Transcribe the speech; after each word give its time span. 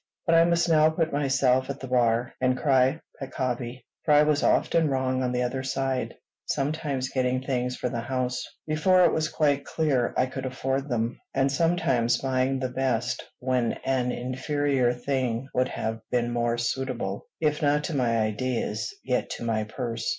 But 0.25 0.33
I 0.33 0.45
must 0.45 0.67
now 0.67 0.89
put 0.89 1.13
myself 1.13 1.69
at 1.69 1.79
the 1.79 1.87
bar, 1.87 2.33
and 2.41 2.57
cry 2.57 3.01
Peccavi; 3.21 3.83
for 4.03 4.15
I 4.15 4.23
was 4.23 4.41
often 4.41 4.89
wrong 4.89 5.21
on 5.21 5.31
the 5.31 5.43
other 5.43 5.61
side, 5.61 6.15
sometimes 6.47 7.09
getting 7.11 7.39
things 7.43 7.75
for 7.77 7.87
the 7.87 7.99
house 8.01 8.43
before 8.65 9.05
it 9.05 9.13
was 9.13 9.29
quite 9.29 9.63
clear 9.63 10.11
I 10.17 10.25
could 10.25 10.47
afford 10.47 10.89
them, 10.89 11.19
and 11.35 11.51
sometimes 11.51 12.19
buying 12.19 12.57
the 12.57 12.69
best 12.69 13.23
when 13.37 13.73
an 13.85 14.11
inferior 14.11 14.91
thing 14.91 15.47
would 15.53 15.67
have 15.69 15.99
been 16.09 16.31
more 16.31 16.57
suitable, 16.57 17.27
if 17.39 17.61
not 17.61 17.83
to 17.83 17.95
my 17.95 18.17
ideas, 18.17 18.91
yet 19.03 19.29
to 19.37 19.43
my 19.43 19.65
purse. 19.65 20.09